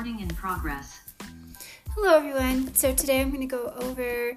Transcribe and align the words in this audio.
Recording 0.00 0.22
in 0.26 0.34
progress. 0.34 0.98
Hello, 1.90 2.16
everyone. 2.16 2.74
So, 2.74 2.94
today 2.94 3.20
I'm 3.20 3.28
going 3.28 3.46
to 3.46 3.54
go 3.54 3.70
over 3.82 4.34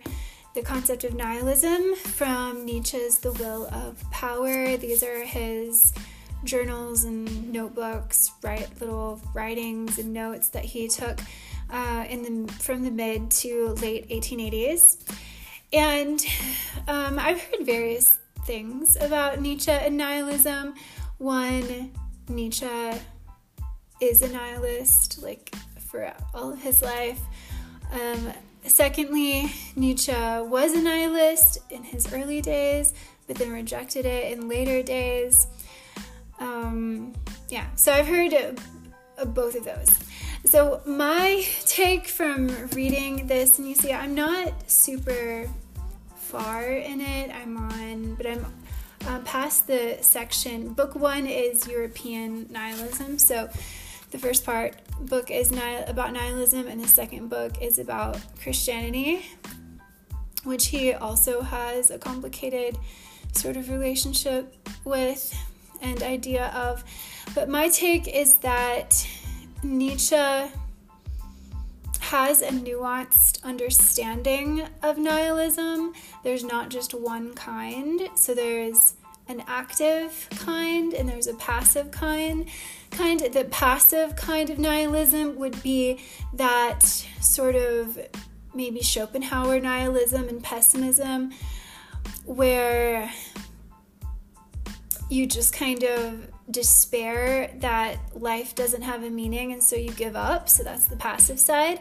the 0.56 0.62
concept 0.62 1.06
of 1.06 1.16
nihilism 1.16 1.96
from 1.96 2.66
Nietzsche's 2.66 3.20
The 3.20 3.32
Will 3.32 3.68
of 3.68 4.04
Power. 4.12 4.76
These 4.76 5.04
are 5.04 5.24
his 5.24 5.94
journals 6.44 7.06
and 7.06 7.54
notebooks, 7.54 8.32
write 8.44 8.78
little 8.82 9.22
writings 9.34 10.00
and 10.00 10.12
notes 10.12 10.50
that 10.50 10.66
he 10.66 10.90
took 10.90 11.22
uh, 11.70 12.04
in 12.10 12.46
the 12.46 12.52
from 12.56 12.84
the 12.84 12.92
mid 12.92 13.32
to 13.32 13.70
late 13.82 14.10
1880s. 14.10 14.98
And 15.72 16.26
um, 16.90 17.18
I've 17.18 17.42
heard 17.42 17.66
various 17.66 18.20
things 18.44 18.98
about 18.98 19.40
Nietzsche 19.40 19.72
and 19.72 19.96
nihilism. 19.96 20.74
One, 21.20 21.94
Nietzsche 22.28 22.68
is 24.00 24.22
a 24.22 24.30
nihilist, 24.30 25.22
like 25.22 25.54
for 25.80 26.14
all 26.34 26.52
of 26.52 26.62
his 26.62 26.82
life. 26.82 27.20
Um, 27.92 28.34
secondly, 28.66 29.52
Nietzsche 29.76 30.12
was 30.12 30.74
a 30.74 30.82
nihilist 30.82 31.60
in 31.70 31.84
his 31.84 32.12
early 32.14 32.42
days, 32.42 32.94
but 33.28 33.36
then 33.38 33.52
rejected 33.52 34.06
it 34.06 34.34
in 34.34 34.50
later 34.50 34.82
days. 34.84 35.48
Um, 36.40 37.14
yeah, 37.50 37.68
so 37.76 37.94
I've 37.94 38.08
heard 38.08 38.60
both 39.28 39.56
of 39.56 39.66
those. 39.66 39.88
So, 40.46 40.82
my 40.86 41.46
take 41.66 42.08
from 42.08 42.50
reading 42.70 43.28
this, 43.28 43.60
and 43.60 43.68
you 43.68 43.76
see, 43.76 43.94
I'm 43.94 44.14
not 44.14 44.70
super 44.70 45.50
far 46.16 46.64
in 46.66 47.00
it. 47.00 47.32
I'm 47.34 47.56
on, 47.56 48.16
but 48.16 48.28
I'm 48.28 48.46
uh, 49.08 49.20
past 49.20 49.68
the 49.68 49.98
section. 50.02 50.74
Book 50.74 50.96
one 50.96 51.28
is 51.28 51.66
European 51.68 52.48
nihilism. 52.52 53.18
So, 53.20 53.50
the 54.14 54.20
first 54.20 54.46
part 54.46 54.76
book 55.08 55.32
is 55.32 55.52
about 55.52 56.14
nihilism, 56.14 56.68
and 56.68 56.80
the 56.80 56.88
second 56.88 57.30
book 57.30 57.60
is 57.60 57.80
about 57.80 58.20
Christianity, 58.40 59.26
which 60.44 60.68
he 60.68 60.94
also 60.94 61.42
has 61.42 61.90
a 61.90 61.98
complicated 61.98 62.78
sort 63.34 63.58
of 63.58 63.72
relationship 63.72 64.56
with 64.86 65.36
and 65.82 66.04
idea 66.04 66.46
of. 66.50 66.84
But 67.34 67.50
my 67.50 67.70
take 67.70 68.08
is 68.08 68.38
that 68.38 69.06
Nietzsche 69.64 70.16
has 72.00 72.44
a 72.44 72.50
nuanced 72.50 73.44
understanding 73.44 74.68
of 74.84 75.00
nihilism. 75.00 75.94
There's 76.24 76.44
not 76.44 76.70
just 76.70 76.94
one 76.94 77.34
kind. 77.34 78.10
So 78.14 78.36
there's 78.36 78.94
an 79.28 79.44
active 79.48 80.28
kind 80.32 80.94
and 80.94 81.08
there's 81.08 81.28
a 81.28 81.34
passive 81.36 81.90
kind 81.92 82.50
kind 82.92 83.22
the 83.22 83.46
passive 83.46 84.16
kind 84.16 84.50
of 84.50 84.60
nihilism 84.60 85.38
would 85.38 85.62
be 85.64 86.00
that 86.34 86.84
sort 87.22 87.56
of 87.56 87.98
maybe 88.54 88.82
schopenhauer 88.82 89.60
nihilism 89.60 90.28
and 90.28 90.44
pessimism 90.44 91.32
where 92.26 93.10
you 95.10 95.28
just 95.28 95.54
kind 95.54 95.84
of 95.84 96.28
despair 96.50 97.52
that 97.60 97.98
life 98.16 98.56
doesn't 98.56 98.82
have 98.82 99.04
a 99.04 99.10
meaning 99.10 99.54
and 99.54 99.64
so 99.64 99.76
you 99.76 99.92
give 99.92 100.16
up. 100.16 100.50
So 100.50 100.64
that's 100.64 100.86
the 100.86 100.96
passive 100.96 101.40
side. 101.40 101.80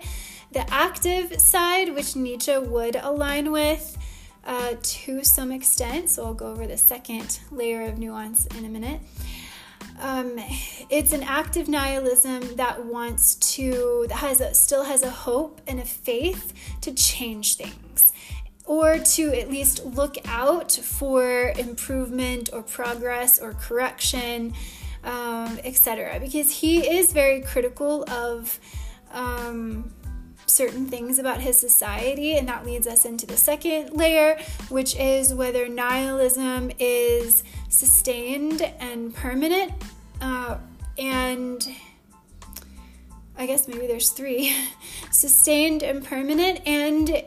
The 0.52 0.68
active 0.72 1.40
side 1.40 1.94
which 1.94 2.14
nietzsche 2.14 2.58
would 2.58 2.96
align 2.96 3.50
with 3.50 3.96
uh, 4.44 4.74
to 4.82 5.24
some 5.24 5.52
extent. 5.52 6.10
So 6.10 6.24
I'll 6.24 6.34
go 6.34 6.50
over 6.50 6.66
the 6.66 6.76
second 6.76 7.40
layer 7.50 7.82
of 7.82 7.98
nuance 7.98 8.46
in 8.46 8.64
a 8.64 8.68
minute. 8.68 9.00
Um, 10.00 10.38
it's 10.90 11.12
an 11.12 11.22
active 11.22 11.68
nihilism 11.68 12.56
that 12.56 12.84
wants 12.84 13.34
to 13.54 14.06
that 14.08 14.18
has 14.18 14.40
a, 14.40 14.54
still 14.54 14.84
has 14.84 15.02
a 15.02 15.10
hope 15.10 15.60
and 15.66 15.78
a 15.78 15.84
faith 15.84 16.52
to 16.80 16.92
change 16.92 17.56
things 17.56 18.12
or 18.64 18.98
to 18.98 19.32
at 19.32 19.50
least 19.50 19.84
look 19.84 20.16
out 20.26 20.72
for 20.72 21.52
improvement 21.58 22.50
or 22.52 22.62
progress 22.62 23.38
or 23.38 23.52
correction 23.54 24.54
um, 25.04 25.58
etc 25.64 26.18
because 26.20 26.50
he 26.50 26.78
is 26.88 27.12
very 27.12 27.40
critical 27.40 28.04
of 28.10 28.58
um, 29.12 29.92
certain 30.52 30.86
things 30.86 31.18
about 31.18 31.40
his 31.40 31.58
society, 31.58 32.36
and 32.36 32.46
that 32.48 32.64
leads 32.64 32.86
us 32.86 33.04
into 33.04 33.26
the 33.26 33.36
second 33.36 33.92
layer, 33.92 34.38
which 34.68 34.94
is 34.96 35.34
whether 35.34 35.68
nihilism 35.68 36.70
is 36.78 37.42
sustained 37.68 38.62
and 38.78 39.14
permanent. 39.14 39.72
Uh, 40.20 40.58
and 40.98 41.68
I 43.36 43.46
guess 43.46 43.66
maybe 43.66 43.86
there's 43.86 44.10
three 44.10 44.54
sustained 45.10 45.82
and 45.82 46.04
permanent, 46.04 46.60
and 46.66 47.24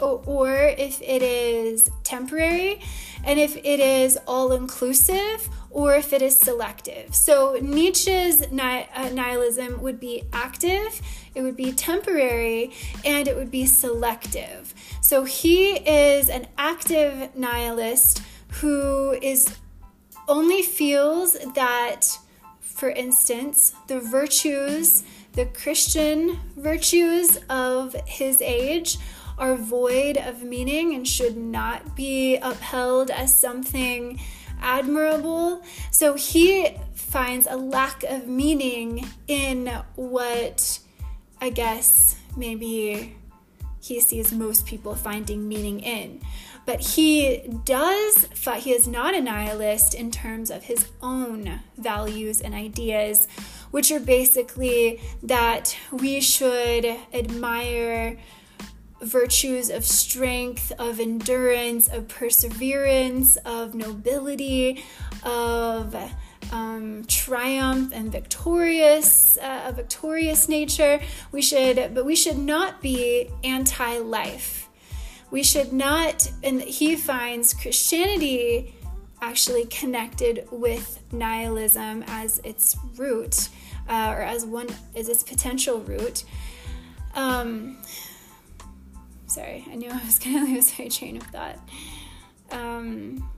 or 0.00 0.52
if 0.52 1.02
it 1.02 1.22
is 1.22 1.90
temporary, 2.04 2.80
and 3.24 3.38
if 3.38 3.56
it 3.56 3.80
is 3.80 4.18
all 4.26 4.52
inclusive, 4.52 5.48
or 5.70 5.94
if 5.94 6.12
it 6.12 6.22
is 6.22 6.38
selective. 6.38 7.14
So 7.14 7.58
Nietzsche's 7.60 8.42
uh, 8.42 9.10
nihilism 9.12 9.80
would 9.82 10.00
be 10.00 10.24
active, 10.32 11.00
it 11.34 11.42
would 11.42 11.56
be 11.56 11.72
temporary, 11.72 12.72
and 13.04 13.28
it 13.28 13.36
would 13.36 13.50
be 13.50 13.66
selective. 13.66 14.74
So 15.00 15.24
he 15.24 15.76
is 15.76 16.28
an 16.28 16.46
active 16.56 17.34
nihilist 17.36 18.22
who 18.60 19.18
is 19.22 19.56
only 20.26 20.62
feels 20.62 21.36
that, 21.54 22.18
for 22.60 22.90
instance, 22.90 23.72
the 23.86 24.00
virtues, 24.00 25.02
the 25.32 25.46
Christian 25.46 26.38
virtues 26.56 27.38
of 27.48 27.94
his 28.06 28.40
age 28.42 28.98
are 29.38 29.54
void 29.54 30.16
of 30.16 30.42
meaning 30.42 30.94
and 30.94 31.06
should 31.06 31.36
not 31.36 31.94
be 31.94 32.36
upheld 32.36 33.10
as 33.10 33.34
something 33.34 34.20
admirable. 34.60 35.62
So 35.90 36.14
he 36.14 36.76
finds 36.94 37.46
a 37.46 37.56
lack 37.56 38.02
of 38.04 38.28
meaning 38.28 39.06
in 39.26 39.66
what 39.96 40.78
I 41.40 41.50
guess 41.50 42.16
maybe 42.36 43.16
he 43.80 44.00
sees 44.00 44.32
most 44.32 44.66
people 44.66 44.94
finding 44.94 45.48
meaning 45.48 45.80
in. 45.80 46.20
But 46.66 46.80
he 46.80 47.48
does, 47.64 48.26
he 48.58 48.72
is 48.72 48.86
not 48.86 49.14
a 49.14 49.20
nihilist 49.22 49.94
in 49.94 50.10
terms 50.10 50.50
of 50.50 50.64
his 50.64 50.88
own 51.02 51.60
values 51.78 52.42
and 52.42 52.54
ideas, 52.54 53.26
which 53.70 53.90
are 53.90 54.00
basically 54.00 55.00
that 55.22 55.74
we 55.90 56.20
should 56.20 56.84
admire 57.14 58.18
virtues 59.00 59.70
of 59.70 59.84
strength, 59.84 60.72
of 60.78 61.00
endurance, 61.00 61.88
of 61.88 62.08
perseverance, 62.08 63.36
of 63.44 63.74
nobility, 63.74 64.84
of 65.22 65.94
um, 66.52 67.04
triumph 67.06 67.92
and 67.94 68.10
victorious, 68.10 69.38
uh, 69.38 69.64
a 69.66 69.72
victorious 69.72 70.48
nature. 70.48 71.00
We 71.32 71.42
should, 71.42 71.94
but 71.94 72.04
we 72.04 72.16
should 72.16 72.38
not 72.38 72.80
be 72.80 73.30
anti-life. 73.44 74.68
We 75.30 75.42
should 75.42 75.72
not, 75.72 76.30
and 76.42 76.62
he 76.62 76.96
finds 76.96 77.52
Christianity 77.52 78.74
actually 79.20 79.66
connected 79.66 80.46
with 80.50 81.02
nihilism 81.12 82.04
as 82.06 82.40
its 82.44 82.76
root, 82.96 83.48
uh, 83.88 84.14
or 84.16 84.22
as 84.22 84.46
one 84.46 84.68
as 84.96 85.08
its 85.08 85.22
potential 85.22 85.80
root. 85.80 86.24
Um, 87.14 87.78
sorry, 89.28 89.64
I 89.70 89.76
knew 89.76 89.90
I 89.90 90.04
was 90.04 90.18
to 90.20 90.30
lose 90.30 90.78
my 90.78 90.88
train 90.88 91.16
of 91.16 91.22
thought. 91.24 91.58
Um, 92.50 93.28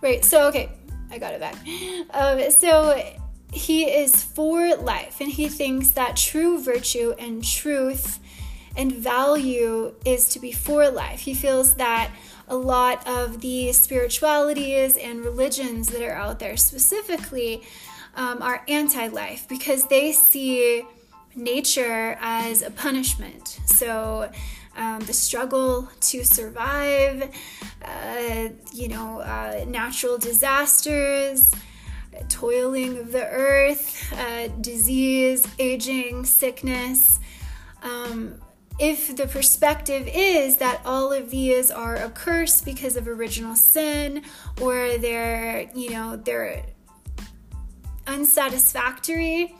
right, 0.00 0.24
so 0.24 0.48
okay, 0.48 0.70
I 1.10 1.18
got 1.18 1.34
it 1.34 1.40
back. 1.40 1.56
Um, 2.10 2.50
so 2.50 3.02
he 3.52 3.84
is 3.84 4.22
for 4.22 4.76
life, 4.76 5.20
and 5.20 5.30
he 5.30 5.48
thinks 5.48 5.90
that 5.90 6.16
true 6.16 6.62
virtue 6.62 7.14
and 7.18 7.42
truth 7.42 8.20
and 8.76 8.92
value 8.92 9.94
is 10.04 10.28
to 10.28 10.38
be 10.38 10.52
for 10.52 10.88
life. 10.88 11.20
He 11.20 11.34
feels 11.34 11.74
that 11.74 12.12
a 12.46 12.56
lot 12.56 13.06
of 13.06 13.40
the 13.40 13.72
spiritualities 13.72 14.96
and 14.96 15.20
religions 15.20 15.88
that 15.88 16.02
are 16.02 16.14
out 16.14 16.38
there 16.38 16.56
specifically 16.56 17.62
um, 18.14 18.40
are 18.40 18.64
anti 18.68 19.08
life 19.08 19.46
because 19.48 19.86
they 19.86 20.12
see 20.12 20.84
nature 21.34 22.16
as 22.20 22.62
a 22.62 22.70
punishment. 22.70 23.60
So, 23.66 24.30
um, 24.76 25.00
the 25.00 25.12
struggle 25.12 25.88
to 26.00 26.24
survive, 26.24 27.34
uh, 27.84 28.48
you 28.72 28.88
know, 28.88 29.20
uh, 29.20 29.64
natural 29.66 30.18
disasters, 30.18 31.52
toiling 32.28 32.98
of 32.98 33.12
the 33.12 33.26
earth, 33.26 34.12
uh, 34.12 34.48
disease, 34.60 35.44
aging, 35.58 36.24
sickness. 36.24 37.18
Um, 37.82 38.40
if 38.78 39.16
the 39.16 39.26
perspective 39.26 40.08
is 40.12 40.58
that 40.58 40.80
all 40.84 41.12
of 41.12 41.30
these 41.30 41.70
are 41.70 41.96
a 41.96 42.10
curse 42.10 42.60
because 42.60 42.96
of 42.96 43.08
original 43.08 43.56
sin, 43.56 44.22
or 44.60 44.96
they're, 44.98 45.68
you 45.74 45.90
know, 45.90 46.16
they're 46.16 46.64
unsatisfactory, 48.06 49.54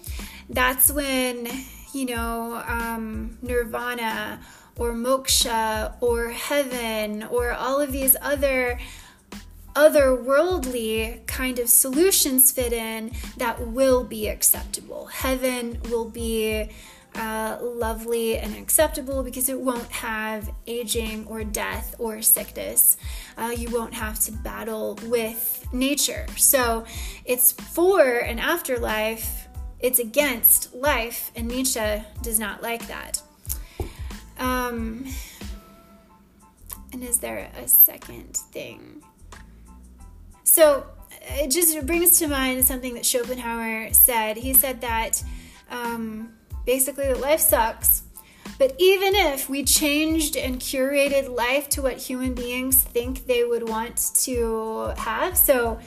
that's 0.48 0.90
when, 0.90 1.48
you 1.92 2.06
know, 2.06 2.62
um, 2.66 3.38
nirvana 3.42 4.40
or 4.76 4.92
moksha 4.92 5.94
or 6.00 6.28
heaven 6.30 7.24
or 7.24 7.52
all 7.52 7.80
of 7.80 7.92
these 7.92 8.16
other 8.22 8.78
otherworldly 9.74 11.24
kind 11.26 11.60
of 11.60 11.68
solutions 11.68 12.50
fit 12.50 12.72
in 12.72 13.12
that 13.36 13.64
will 13.68 14.02
be 14.02 14.26
acceptable. 14.26 15.06
Heaven 15.06 15.78
will 15.88 16.08
be 16.08 16.68
uh, 17.14 17.58
lovely 17.60 18.38
and 18.38 18.56
acceptable 18.56 19.22
because 19.22 19.48
it 19.48 19.60
won't 19.60 19.90
have 19.90 20.50
aging 20.66 21.26
or 21.26 21.44
death 21.44 21.94
or 21.98 22.22
sickness. 22.22 22.96
Uh, 23.36 23.54
you 23.56 23.70
won't 23.70 23.94
have 23.94 24.18
to 24.20 24.32
battle 24.32 24.98
with 25.04 25.66
nature. 25.72 26.26
So 26.36 26.84
it's 27.24 27.52
for 27.52 28.02
an 28.18 28.38
afterlife, 28.38 29.47
it's 29.80 29.98
against 29.98 30.74
life, 30.74 31.30
and 31.36 31.48
Nietzsche 31.48 32.02
does 32.22 32.38
not 32.38 32.62
like 32.62 32.86
that. 32.88 33.22
Um, 34.38 35.06
and 36.92 37.02
is 37.02 37.18
there 37.18 37.50
a 37.56 37.68
second 37.68 38.36
thing? 38.36 39.02
So 40.44 40.86
it 41.22 41.50
just 41.50 41.86
brings 41.86 42.18
to 42.18 42.26
mind 42.26 42.64
something 42.64 42.94
that 42.94 43.04
Schopenhauer 43.04 43.92
said. 43.92 44.36
He 44.36 44.54
said 44.54 44.80
that 44.80 45.22
um, 45.70 46.32
basically 46.64 47.06
that 47.06 47.20
life 47.20 47.40
sucks. 47.40 48.02
But 48.58 48.74
even 48.78 49.14
if 49.14 49.48
we 49.48 49.62
changed 49.62 50.36
and 50.36 50.58
curated 50.58 51.28
life 51.28 51.68
to 51.70 51.82
what 51.82 51.96
human 51.96 52.34
beings 52.34 52.82
think 52.82 53.26
they 53.26 53.44
would 53.44 53.68
want 53.68 54.10
to 54.22 54.94
have, 54.96 55.36
so 55.36 55.78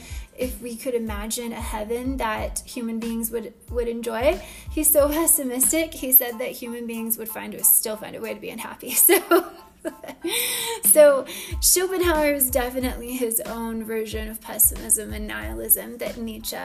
if 0.41 0.61
we 0.61 0.75
could 0.75 0.95
imagine 0.95 1.53
a 1.53 1.61
heaven 1.61 2.17
that 2.17 2.63
human 2.65 2.99
beings 2.99 3.29
would 3.31 3.53
would 3.69 3.87
enjoy, 3.87 4.41
he's 4.69 4.89
so 4.89 5.07
pessimistic. 5.19 5.93
He 5.93 6.11
said 6.11 6.39
that 6.39 6.51
human 6.51 6.87
beings 6.87 7.17
would 7.17 7.29
find 7.29 7.63
still 7.65 7.95
find 7.95 8.15
a 8.15 8.19
way 8.19 8.33
to 8.33 8.39
be 8.39 8.49
unhappy. 8.49 8.91
So 9.01 9.51
so 10.83 11.25
Schopenhauer 11.59 12.33
is 12.33 12.51
definitely 12.51 13.13
his 13.13 13.41
own 13.41 13.83
version 13.83 14.29
of 14.29 14.39
pessimism 14.39 15.13
and 15.13 15.27
nihilism 15.27 15.97
that 15.97 16.17
Nietzsche 16.17 16.57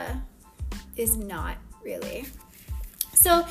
is 0.96 1.16
not 1.16 1.56
really. 1.82 2.26
So 3.14 3.46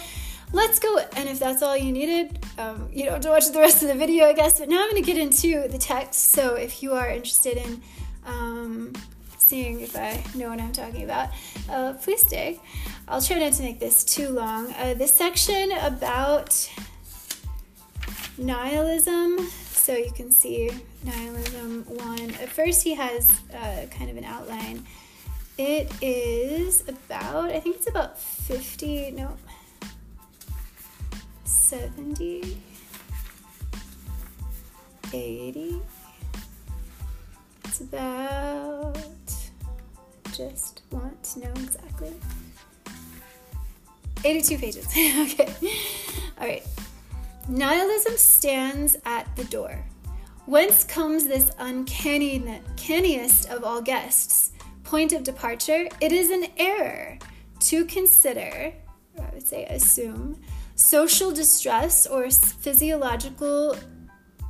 let's 0.52 0.80
go. 0.80 1.00
And 1.16 1.30
if 1.30 1.40
that's 1.40 1.64
all 1.64 1.76
you 1.76 1.92
needed, 1.92 2.40
um, 2.58 2.90
you 2.92 3.06
don't 3.06 3.14
have 3.14 3.22
to 3.24 3.30
watch 3.30 3.50
the 3.52 3.60
rest 3.60 3.82
of 3.82 3.88
the 3.88 3.96
video, 3.96 4.26
I 4.26 4.34
guess. 4.34 4.60
But 4.60 4.70
now 4.70 4.84
I'm 4.84 4.92
going 4.92 5.04
to 5.04 5.12
get 5.12 5.18
into 5.18 5.68
the 5.68 5.80
text. 5.80 6.32
So 6.32 6.56
if 6.56 6.84
you 6.84 6.94
are 6.94 7.10
interested 7.10 7.58
in 7.58 7.82
um, 8.26 8.94
seeing 9.46 9.82
if 9.82 9.96
I 9.96 10.24
know 10.36 10.50
what 10.50 10.60
I'm 10.60 10.72
talking 10.72 11.04
about, 11.04 11.30
uh, 11.70 11.94
please 11.94 12.22
stay. 12.22 12.60
I'll 13.08 13.22
try 13.22 13.38
not 13.38 13.54
to 13.54 13.64
make 13.64 13.80
this 13.80 14.04
too 14.04 14.30
long. 14.30 14.74
Uh, 14.74 14.96
this 14.96 15.14
section 15.14 15.72
about 15.84 16.70
nihilism. 18.40 19.38
So 19.50 19.96
you 19.96 20.12
can 20.12 20.32
see 20.32 20.72
nihilism 21.04 21.84
one. 21.88 22.32
At 22.42 22.50
first, 22.50 22.82
he 22.82 22.96
has 22.96 23.32
uh, 23.54 23.86
kind 23.92 24.10
of 24.10 24.18
an 24.18 24.24
outline. 24.24 24.84
It 25.60 25.92
is 26.02 26.82
about, 26.88 27.52
I 27.52 27.60
think 27.60 27.78
it's 27.78 27.88
about 27.88 28.20
50, 28.20 29.12
no, 29.12 29.38
70, 31.44 32.58
80. 35.14 35.82
It's 37.64 37.82
about, 37.82 38.98
just 40.36 40.82
want 40.92 41.24
to 41.24 41.40
know 41.40 41.52
exactly. 41.52 42.14
82 44.24 44.58
pages. 44.58 44.86
okay. 44.88 45.54
All 46.40 46.48
right. 46.48 46.64
Nihilism 47.48 48.18
stands 48.18 48.98
at 49.06 49.34
the 49.36 49.44
door. 49.46 49.86
Whence 50.46 50.84
comes 50.84 51.28
this 51.28 51.52
uncanny, 51.60 52.38
uncanniest 52.38 53.50
of 53.50 53.64
all 53.64 53.82
guests? 53.82 54.52
Point 54.84 55.14
of 55.14 55.24
departure? 55.24 55.88
It 56.02 56.12
is 56.12 56.30
an 56.30 56.48
error 56.58 57.18
to 57.62 57.86
consider, 57.86 58.74
I 59.20 59.30
would 59.34 59.46
say 59.46 59.66
assume, 59.66 60.40
social 60.76 61.32
distress 61.32 62.06
or 62.06 62.30
physiological 62.30 63.76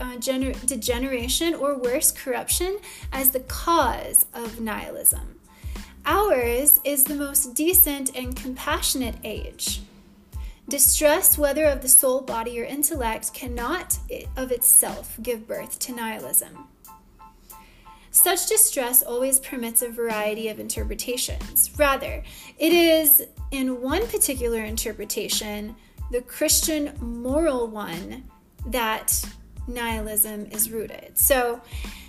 uh, 0.02 0.16
gener- 0.18 0.66
degeneration 0.66 1.54
or 1.54 1.78
worse, 1.78 2.12
corruption 2.12 2.80
as 3.14 3.30
the 3.30 3.40
cause 3.42 4.26
of 4.34 4.60
nihilism. 4.60 5.35
Ours 6.06 6.80
is 6.84 7.04
the 7.04 7.16
most 7.16 7.56
decent 7.56 8.16
and 8.16 8.36
compassionate 8.36 9.16
age. 9.24 9.82
Distress, 10.70 11.38
whether 11.38 11.66
of 11.66 11.82
the 11.82 11.88
soul, 11.88 12.22
body, 12.22 12.60
or 12.60 12.64
intellect, 12.64 13.34
cannot 13.34 13.98
of 14.38 14.52
itself 14.52 15.18
give 15.22 15.48
birth 15.48 15.80
to 15.80 15.94
nihilism. 15.94 16.68
Such 18.12 18.48
distress 18.48 19.04
always 19.04 19.40
permits 19.40 19.82
a 19.82 19.90
variety 19.90 20.48
of 20.48 20.60
interpretations. 20.60 21.70
Rather, 21.78 22.24
it 22.58 22.72
is 22.72 23.26
in 23.52 23.82
one 23.82 24.08
particular 24.08 24.64
interpretation 24.64 25.76
the 26.12 26.22
Christian 26.22 26.94
moral 27.02 27.68
one 27.68 28.24
that 28.68 29.26
nihilism 29.68 30.46
is 30.52 30.72
rooted. 30.72 31.18
So 31.18 31.62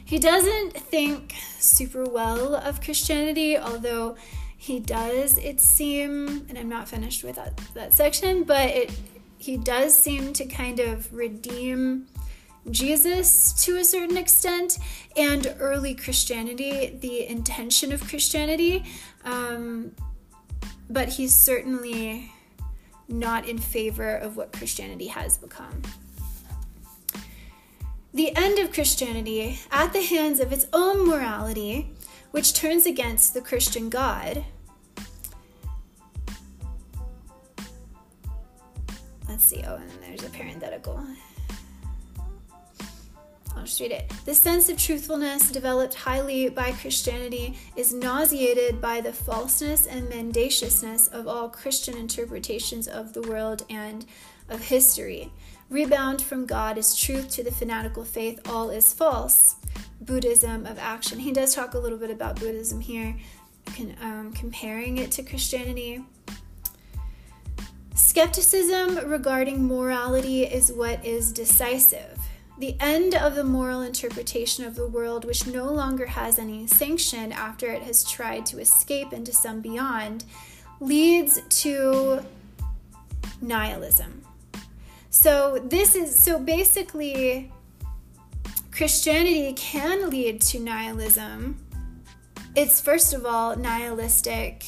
he 0.06 0.19
doesn't 0.19 0.73
think 0.73 1.35
super 1.58 2.05
well 2.05 2.55
of 2.55 2.81
Christianity, 2.81 3.58
although 3.58 4.17
he 4.56 4.81
does, 4.81 5.37
it 5.37 5.61
seem, 5.61 6.47
and 6.49 6.56
I'm 6.56 6.69
not 6.69 6.88
finished 6.88 7.23
with 7.23 7.37
that, 7.37 7.61
that 7.75 7.93
section, 7.93 8.44
but 8.44 8.70
it 8.70 8.93
he 9.38 9.56
does 9.56 9.97
seem 9.97 10.32
to 10.32 10.47
kind 10.47 10.81
of 10.81 11.12
redeem 11.12 12.06
Jesus 12.70 13.53
to 13.64 13.76
a 13.76 13.85
certain 13.85 14.17
extent 14.17 14.79
and 15.17 15.55
early 15.61 15.94
Christianity, 15.94 16.97
the 17.00 17.26
intention 17.26 17.93
of 17.93 18.06
Christianity. 18.09 18.85
Um, 19.25 19.93
but 20.88 21.11
he's 21.11 21.35
certainly 21.35 22.32
not 23.09 23.47
in 23.47 23.59
favor 23.59 24.17
of 24.17 24.37
what 24.37 24.52
Christianity 24.52 25.09
has 25.09 25.37
become. 25.38 25.82
The 28.16 28.35
end 28.35 28.58
of 28.58 28.73
Christianity, 28.73 29.61
at 29.70 29.92
the 29.92 30.00
hands 30.00 30.40
of 30.40 30.50
its 30.50 30.64
own 30.73 31.06
morality, 31.06 31.92
which 32.30 32.54
turns 32.54 32.87
against 32.87 33.35
the 33.35 33.42
Christian 33.42 33.90
God. 33.90 34.42
Let's 39.28 39.44
see, 39.44 39.62
oh, 39.66 39.75
and 39.75 39.90
there's 40.00 40.25
a 40.25 40.30
parenthetical. 40.30 41.06
I'll 43.54 43.64
just 43.64 43.80
read 43.80 43.92
it. 43.92 44.11
The 44.25 44.35
sense 44.35 44.70
of 44.70 44.78
truthfulness 44.78 45.50
developed 45.50 45.92
highly 45.92 46.49
by 46.49 46.73
Christianity 46.73 47.58
is 47.76 47.92
nauseated 47.92 48.80
by 48.80 49.02
the 49.02 49.12
falseness 49.12 49.87
and 49.87 50.08
mendaciousness 50.08 51.08
of 51.08 51.28
all 51.28 51.50
Christian 51.50 51.99
interpretations 51.99 52.88
of 52.88 53.12
the 53.12 53.20
world 53.20 53.66
and 53.68 54.06
of 54.49 54.62
history. 54.62 55.30
Rebound 55.68 56.23
from 56.23 56.46
God 56.46 56.78
is 56.78 56.94
truth 56.94 57.28
to 57.30 57.42
the 57.42 57.50
fanatical 57.50 58.04
faith, 58.04 58.40
all 58.49 58.70
is 58.70 58.92
false. 58.92 59.56
Buddhism 60.00 60.64
of 60.64 60.78
action. 60.78 61.18
He 61.18 61.32
does 61.32 61.54
talk 61.54 61.75
a 61.75 61.78
little 61.78 61.99
bit 61.99 62.11
about 62.11 62.38
Buddhism 62.38 62.80
here, 62.80 63.16
um, 64.00 64.32
comparing 64.32 64.99
it 64.99 65.11
to 65.12 65.23
Christianity. 65.23 66.04
Skepticism 67.94 69.08
regarding 69.08 69.66
morality 69.66 70.44
is 70.44 70.70
what 70.70 71.04
is 71.04 71.32
decisive. 71.32 72.18
The 72.58 72.76
end 72.78 73.14
of 73.14 73.35
the 73.35 73.44
moral 73.44 73.82
interpretation 73.82 74.64
of 74.64 74.76
the 74.76 74.87
world, 74.87 75.25
which 75.25 75.46
no 75.46 75.73
longer 75.73 76.06
has 76.06 76.38
any 76.38 76.66
sanction 76.66 77.32
after 77.32 77.66
it 77.66 77.82
has 77.82 78.04
tried 78.04 78.46
to 78.46 78.61
escape 78.61 79.12
into 79.12 79.32
some 79.32 79.61
beyond, 79.61 80.25
leads 80.80 81.40
to 81.62 82.25
nihilism. 83.40 84.25
So, 85.18 85.58
this 85.64 85.94
is 85.94 86.14
so 86.14 86.38
basically, 86.38 87.50
Christianity 88.70 89.54
can 89.54 90.11
lead 90.11 90.42
to 90.42 90.61
nihilism. 90.61 91.56
It's 92.54 92.82
first 92.82 93.14
of 93.14 93.25
all 93.25 93.56
nihilistic 93.56 94.66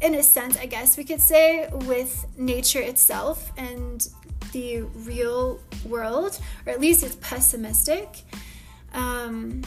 in 0.00 0.14
a 0.14 0.22
sense, 0.22 0.56
I 0.56 0.64
guess 0.64 0.96
we 0.96 1.04
could 1.04 1.20
say, 1.20 1.68
with 1.70 2.26
nature 2.38 2.80
itself 2.80 3.52
and 3.58 4.08
the 4.52 4.80
real 5.04 5.60
world, 5.84 6.40
or 6.64 6.72
at 6.72 6.80
least 6.80 7.04
it's 7.04 7.16
pessimistic. 7.16 8.22
Um, 8.94 9.62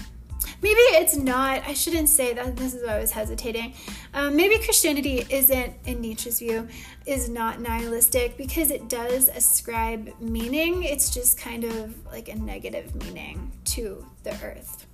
maybe 0.63 0.79
it's 0.97 1.15
not, 1.15 1.61
I 1.67 1.73
shouldn't 1.73 2.09
say 2.09 2.33
that, 2.33 2.55
this 2.55 2.73
is 2.73 2.83
why 2.83 2.95
I 2.95 3.01
was 3.01 3.11
hesitating. 3.11 3.75
Um, 4.13 4.35
maybe 4.35 4.57
Christianity 4.57 5.25
isn't, 5.29 5.73
in 5.85 6.01
Nietzsche's 6.01 6.39
view, 6.39 6.67
is 7.05 7.29
not 7.29 7.61
nihilistic 7.61 8.35
because 8.37 8.69
it 8.69 8.89
does 8.89 9.29
ascribe 9.29 10.13
meaning. 10.19 10.83
It's 10.83 11.13
just 11.13 11.37
kind 11.39 11.63
of 11.63 12.05
like 12.07 12.27
a 12.27 12.35
negative 12.35 12.93
meaning 12.95 13.51
to 13.65 14.05
the 14.23 14.31
earth. 14.43 14.85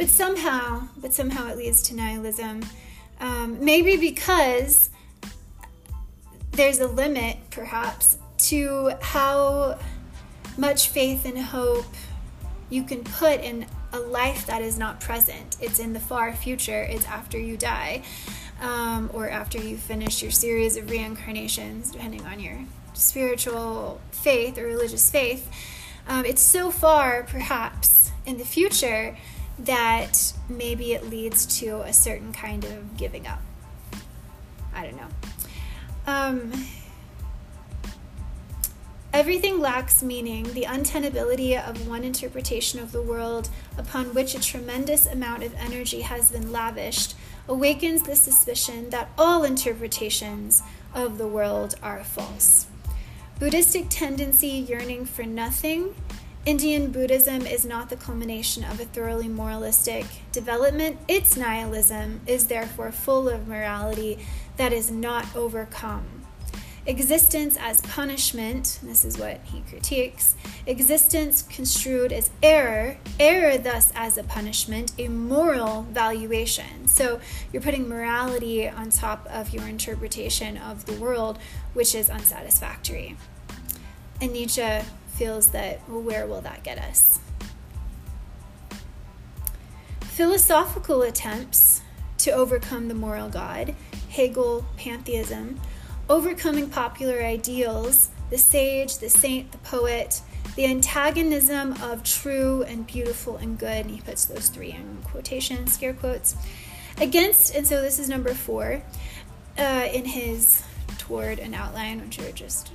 but 0.00 0.08
somehow, 0.08 0.88
but 0.96 1.12
somehow 1.12 1.48
it 1.48 1.58
leads 1.58 1.82
to 1.82 1.94
nihilism. 1.94 2.62
Um, 3.20 3.62
maybe 3.62 3.98
because 3.98 4.88
there's 6.52 6.80
a 6.80 6.86
limit, 6.88 7.36
perhaps, 7.50 8.16
to 8.38 8.92
how 9.02 9.78
much 10.56 10.88
faith 10.88 11.26
and 11.26 11.38
hope 11.38 11.84
you 12.70 12.82
can 12.82 13.04
put 13.04 13.42
in 13.42 13.66
a 13.92 13.98
life 13.98 14.46
that 14.46 14.62
is 14.62 14.78
not 14.78 15.00
present. 15.00 15.56
It's 15.60 15.78
in 15.78 15.92
the 15.92 16.00
far 16.00 16.32
future, 16.32 16.82
it's 16.82 17.06
after 17.06 17.38
you 17.38 17.56
die, 17.56 18.02
um, 18.60 19.10
or 19.12 19.28
after 19.28 19.58
you 19.58 19.76
finish 19.76 20.22
your 20.22 20.30
series 20.30 20.76
of 20.76 20.90
reincarnations, 20.90 21.90
depending 21.90 22.24
on 22.26 22.40
your 22.40 22.58
spiritual 22.94 24.00
faith 24.10 24.58
or 24.58 24.64
religious 24.64 25.10
faith. 25.10 25.50
Um, 26.08 26.24
it's 26.24 26.42
so 26.42 26.70
far, 26.70 27.24
perhaps, 27.24 28.12
in 28.26 28.38
the 28.38 28.44
future 28.44 29.16
that 29.58 30.32
maybe 30.48 30.92
it 30.92 31.08
leads 31.08 31.46
to 31.60 31.80
a 31.82 31.92
certain 31.92 32.32
kind 32.32 32.64
of 32.64 32.96
giving 32.96 33.26
up. 33.26 33.40
I 34.74 34.84
don't 34.84 34.96
know. 34.96 35.08
Um, 36.06 36.52
Everything 39.12 39.58
lacks 39.58 40.04
meaning, 40.04 40.44
the 40.52 40.66
untenability 40.66 41.60
of 41.60 41.88
one 41.88 42.04
interpretation 42.04 42.78
of 42.78 42.92
the 42.92 43.02
world 43.02 43.48
upon 43.76 44.14
which 44.14 44.36
a 44.36 44.40
tremendous 44.40 45.08
amount 45.08 45.42
of 45.42 45.52
energy 45.54 46.02
has 46.02 46.30
been 46.30 46.52
lavished 46.52 47.16
awakens 47.48 48.02
the 48.02 48.14
suspicion 48.14 48.88
that 48.90 49.10
all 49.18 49.42
interpretations 49.42 50.62
of 50.94 51.18
the 51.18 51.26
world 51.26 51.74
are 51.82 52.04
false. 52.04 52.68
Buddhistic 53.40 53.86
tendency 53.88 54.46
yearning 54.46 55.04
for 55.04 55.24
nothing, 55.24 55.96
Indian 56.46 56.92
Buddhism 56.92 57.42
is 57.46 57.64
not 57.64 57.90
the 57.90 57.96
culmination 57.96 58.62
of 58.62 58.78
a 58.78 58.84
thoroughly 58.84 59.28
moralistic 59.28 60.06
development. 60.30 60.98
Its 61.08 61.36
nihilism 61.36 62.20
is 62.28 62.46
therefore 62.46 62.92
full 62.92 63.28
of 63.28 63.48
morality 63.48 64.20
that 64.56 64.72
is 64.72 64.88
not 64.88 65.26
overcome 65.34 66.19
Existence 66.86 67.58
as 67.60 67.82
punishment, 67.82 68.80
this 68.82 69.04
is 69.04 69.18
what 69.18 69.40
he 69.44 69.60
critiques. 69.68 70.34
Existence 70.66 71.42
construed 71.42 72.10
as 72.10 72.30
error, 72.42 72.96
error 73.18 73.58
thus 73.58 73.92
as 73.94 74.16
a 74.16 74.22
punishment, 74.22 74.92
a 74.98 75.08
moral 75.08 75.82
valuation. 75.90 76.88
So 76.88 77.20
you're 77.52 77.62
putting 77.62 77.86
morality 77.86 78.66
on 78.66 78.88
top 78.88 79.26
of 79.30 79.52
your 79.52 79.66
interpretation 79.68 80.56
of 80.56 80.86
the 80.86 80.94
world, 80.94 81.38
which 81.74 81.94
is 81.94 82.08
unsatisfactory. 82.08 83.16
And 84.22 84.32
Nietzsche 84.32 84.80
feels 85.08 85.48
that, 85.48 85.86
well, 85.86 86.00
where 86.00 86.26
will 86.26 86.40
that 86.40 86.64
get 86.64 86.78
us? 86.78 87.20
Philosophical 90.00 91.02
attempts 91.02 91.82
to 92.18 92.30
overcome 92.30 92.88
the 92.88 92.94
moral 92.94 93.28
God, 93.28 93.74
Hegel 94.10 94.64
pantheism, 94.76 95.60
overcoming 96.10 96.68
popular 96.68 97.22
ideals, 97.22 98.10
the 98.30 98.36
sage, 98.36 98.98
the 98.98 99.08
saint, 99.08 99.52
the 99.52 99.58
poet, 99.58 100.20
the 100.56 100.66
antagonism 100.66 101.72
of 101.80 102.02
true 102.02 102.64
and 102.64 102.84
beautiful 102.84 103.36
and 103.36 103.56
good, 103.58 103.86
and 103.86 103.90
he 103.90 104.00
puts 104.00 104.24
those 104.24 104.48
three 104.48 104.72
in 104.72 104.98
quotation, 105.04 105.68
scare 105.68 105.94
quotes, 105.94 106.34
against, 107.00 107.54
and 107.54 107.64
so 107.66 107.80
this 107.80 108.00
is 108.00 108.08
number 108.08 108.34
four 108.34 108.82
uh, 109.56 109.88
in 109.92 110.04
his 110.04 110.64
toward 110.98 111.38
an 111.38 111.54
outline, 111.54 112.00
which 112.00 112.18
are 112.18 112.32
just 112.32 112.72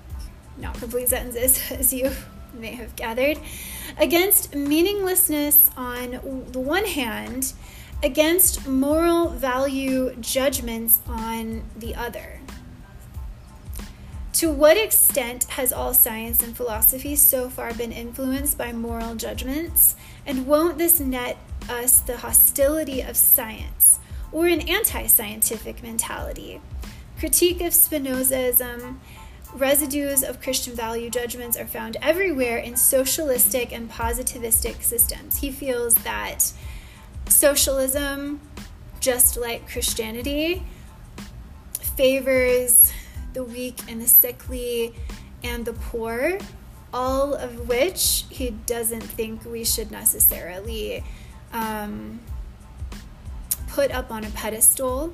not 0.57 0.73
complete 0.75 1.09
sentences, 1.09 1.59
as 1.71 1.91
you 1.91 2.11
may 2.53 2.73
have 2.75 2.95
gathered, 2.95 3.37
against 3.97 4.55
meaninglessness 4.55 5.69
on 5.75 6.11
the 6.53 6.59
one 6.59 6.85
hand, 6.85 7.51
against 8.01 8.65
moral 8.65 9.27
value 9.27 10.15
judgments 10.21 11.01
on 11.05 11.63
the 11.77 11.93
other. 11.95 12.34
To 14.35 14.51
what 14.51 14.75
extent 14.75 15.45
has 15.45 15.71
all 15.71 15.93
science 15.93 16.43
and 16.43 16.57
philosophy 16.57 17.15
so 17.15 17.49
far 17.49 17.73
been 17.73 17.93
influenced 17.93 18.57
by 18.57 18.73
moral 18.73 19.15
judgments? 19.15 19.95
And 20.25 20.45
won't 20.45 20.77
this 20.77 20.99
net 20.99 21.37
us 21.69 21.99
the 21.99 22.17
hostility 22.17 22.99
of 22.99 23.15
science 23.15 23.99
or 24.33 24.47
an 24.47 24.67
anti 24.67 25.07
scientific 25.07 25.81
mentality? 25.81 26.59
Critique 27.17 27.61
of 27.61 27.71
Spinozism, 27.71 28.97
residues 29.53 30.21
of 30.21 30.41
Christian 30.41 30.75
value 30.75 31.09
judgments 31.09 31.55
are 31.55 31.65
found 31.65 31.95
everywhere 32.01 32.57
in 32.57 32.75
socialistic 32.75 33.71
and 33.71 33.89
positivistic 33.89 34.83
systems. 34.83 35.37
He 35.37 35.49
feels 35.49 35.95
that 36.03 36.51
socialism, 37.29 38.41
just 38.99 39.37
like 39.37 39.69
Christianity, 39.69 40.63
favors 41.95 42.91
the 43.35 43.43
weak 43.43 43.77
and 43.87 44.01
the 44.01 44.07
sickly 44.07 44.95
and 45.43 45.65
the 45.65 45.73
poor, 45.73 46.39
all 46.91 47.35
of 47.35 47.67
which 47.67 48.25
he 48.29 48.49
doesn't 48.49 49.03
think 49.03 49.45
we 49.45 49.63
should 49.63 49.91
necessarily 49.91 51.03
um, 51.53 52.19
put 53.67 53.91
up 53.91 54.09
on 54.09 54.23
a 54.23 54.29
pedestal. 54.31 55.13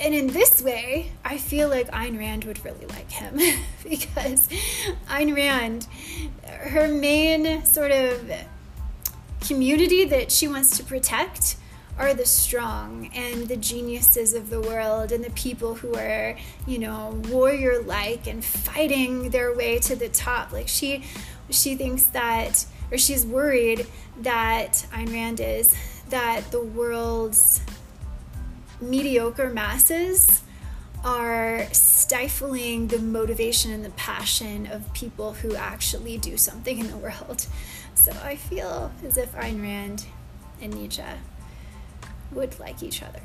And 0.00 0.14
in 0.14 0.28
this 0.28 0.62
way, 0.62 1.12
I 1.24 1.36
feel 1.36 1.68
like 1.68 1.88
Ayn 1.90 2.18
Rand 2.18 2.44
would 2.44 2.64
really 2.64 2.86
like 2.86 3.10
him 3.12 3.34
because 3.88 4.48
Ayn 5.08 5.36
Rand, 5.36 5.86
her 6.48 6.88
main 6.88 7.64
sort 7.66 7.92
of 7.92 8.32
community 9.46 10.06
that 10.06 10.32
she 10.32 10.48
wants 10.48 10.76
to 10.78 10.82
protect 10.82 11.56
are 12.00 12.14
the 12.14 12.24
strong 12.24 13.10
and 13.14 13.46
the 13.46 13.56
geniuses 13.56 14.32
of 14.32 14.48
the 14.48 14.60
world 14.60 15.12
and 15.12 15.22
the 15.22 15.30
people 15.32 15.74
who 15.74 15.94
are, 15.94 16.34
you 16.66 16.78
know, 16.78 17.20
warrior 17.28 17.82
like 17.82 18.26
and 18.26 18.42
fighting 18.42 19.28
their 19.30 19.54
way 19.54 19.78
to 19.78 19.94
the 19.94 20.08
top. 20.08 20.50
Like 20.50 20.66
she 20.66 21.04
she 21.50 21.74
thinks 21.74 22.04
that 22.04 22.64
or 22.90 22.96
she's 22.96 23.26
worried 23.26 23.86
that 24.22 24.86
Ayn 24.92 25.12
Rand 25.12 25.40
is 25.40 25.74
that 26.08 26.50
the 26.50 26.62
world's 26.62 27.60
mediocre 28.80 29.50
masses 29.50 30.42
are 31.04 31.66
stifling 31.72 32.88
the 32.88 32.98
motivation 32.98 33.72
and 33.72 33.84
the 33.84 33.90
passion 33.90 34.66
of 34.66 34.90
people 34.94 35.34
who 35.34 35.54
actually 35.54 36.16
do 36.16 36.38
something 36.38 36.78
in 36.78 36.90
the 36.90 36.96
world. 36.96 37.46
So 37.94 38.12
I 38.22 38.36
feel 38.36 38.90
as 39.04 39.18
if 39.18 39.34
Ayn 39.34 39.62
Rand 39.62 40.06
and 40.62 40.74
Nietzsche 40.74 41.02
would 42.32 42.58
like 42.58 42.82
each 42.82 43.02
other. 43.02 43.20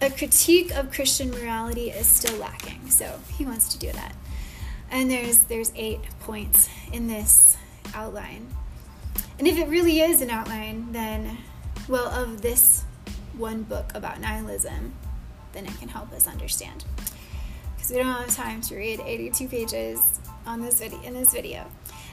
A 0.00 0.10
critique 0.10 0.72
of 0.76 0.92
Christian 0.92 1.30
morality 1.30 1.90
is 1.90 2.06
still 2.06 2.38
lacking, 2.38 2.88
so 2.88 3.18
he 3.36 3.44
wants 3.44 3.68
to 3.72 3.78
do 3.78 3.90
that. 3.92 4.14
And 4.90 5.10
there's 5.10 5.38
there's 5.38 5.72
eight 5.74 6.00
points 6.20 6.68
in 6.92 7.08
this 7.08 7.56
outline. 7.94 8.46
And 9.38 9.46
if 9.46 9.58
it 9.58 9.68
really 9.68 10.00
is 10.00 10.22
an 10.22 10.30
outline, 10.30 10.92
then 10.92 11.38
well 11.88 12.06
of 12.06 12.42
this 12.42 12.84
one 13.36 13.62
book 13.62 13.90
about 13.94 14.20
nihilism, 14.20 14.94
then 15.52 15.66
it 15.66 15.78
can 15.78 15.88
help 15.88 16.12
us 16.12 16.26
understand. 16.26 16.84
Because 17.76 17.90
we 17.90 17.96
don't 17.98 18.06
have 18.06 18.34
time 18.34 18.60
to 18.62 18.76
read 18.76 19.00
82 19.00 19.48
pages 19.48 20.20
on 20.46 20.60
this 20.60 20.80
video 20.80 21.02
in 21.02 21.14
this 21.14 21.32
video. 21.32 21.66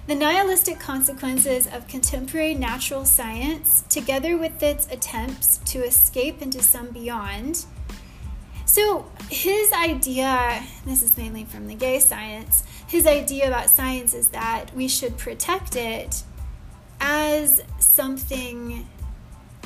The 0.07 0.13
nihilistic 0.13 0.79
consequences 0.79 1.65
of 1.65 1.88
contemporary 1.88 2.53
natural 2.53 3.05
science, 3.05 3.83
together 3.89 4.38
with 4.38 4.62
its 4.62 4.85
attempts 4.91 5.57
to 5.65 5.83
escape 5.83 6.43
into 6.43 6.62
some 6.62 6.89
beyond. 6.91 7.65
So, 8.65 9.12
his 9.31 9.71
idea, 9.74 10.63
this 10.85 11.01
is 11.01 11.17
mainly 11.17 11.45
from 11.45 11.65
the 11.65 11.74
gay 11.74 12.00
science, 12.00 12.63
his 12.88 13.07
idea 13.07 13.47
about 13.47 13.71
science 13.71 14.13
is 14.13 14.27
that 14.27 14.75
we 14.75 14.88
should 14.88 15.17
protect 15.17 15.75
it 15.75 16.24
as 17.01 17.63
something, 17.79 18.88